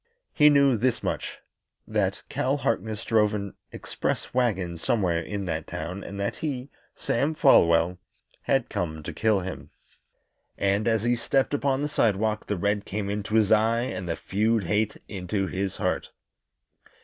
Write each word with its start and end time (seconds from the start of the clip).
He 0.33 0.49
knew 0.49 0.77
this 0.77 1.03
much 1.03 1.37
that 1.87 2.23
Cal 2.27 2.57
Harkness 2.57 3.03
drove 3.05 3.35
an 3.35 3.53
express 3.71 4.33
wagon 4.33 4.79
somewhere 4.79 5.19
in 5.19 5.45
that 5.45 5.67
town, 5.67 6.03
and 6.03 6.19
that 6.19 6.37
he, 6.37 6.71
Sam 6.95 7.35
Folwell, 7.35 7.99
had 8.41 8.67
come 8.67 9.03
to 9.03 9.13
kill 9.13 9.41
him. 9.41 9.69
And 10.57 10.87
as 10.87 11.03
he 11.03 11.15
stepped 11.15 11.53
upon 11.53 11.83
the 11.83 11.87
sidewalk 11.87 12.47
the 12.47 12.57
red 12.57 12.83
came 12.83 13.11
into 13.11 13.35
his 13.35 13.51
eye 13.51 13.81
and 13.81 14.09
the 14.09 14.15
feud 14.15 14.63
hate 14.63 14.97
into 15.07 15.45
his 15.45 15.77
heart. 15.77 16.09